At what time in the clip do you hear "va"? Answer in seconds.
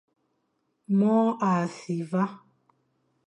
2.13-2.25